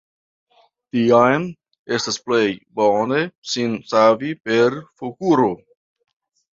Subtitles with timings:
[0.95, 1.45] Tiam
[1.99, 2.41] estas plej
[2.81, 5.57] bone sin savi per forkuro.